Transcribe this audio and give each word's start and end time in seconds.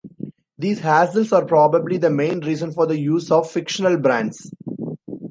These 0.57 0.79
hassles 0.79 1.31
are 1.31 1.45
probably 1.45 1.97
the 1.99 2.09
main 2.09 2.39
reason 2.39 2.71
for 2.71 2.87
the 2.87 2.97
use 2.99 3.29
of 3.29 3.51
fictional 3.51 3.99
brands. 3.99 4.49